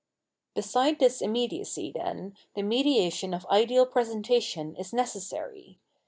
Beside 0.55 0.97
this 0.97 1.21
immediacy, 1.21 1.91
then, 1.91 2.35
the 2.55 2.63
mediation 2.63 3.35
of 3.35 3.45
ideal 3.51 3.85
presentation 3.85 4.75
is 4.75 4.91
necessary. 4.93 5.77